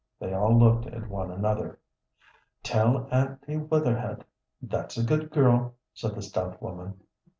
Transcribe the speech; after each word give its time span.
They 0.19 0.33
all 0.33 0.57
looked 0.57 0.87
at 0.87 1.07
one 1.07 1.29
another. 1.29 1.77
"Tell 2.63 3.07
Aunty 3.11 3.57
Wetherhed: 3.57 4.23
that's 4.59 4.97
a 4.97 5.03
good 5.03 5.29
girl," 5.29 5.75
said 5.93 6.15
the 6.15 6.23
stout 6.23 6.59
woman. 6.59 7.01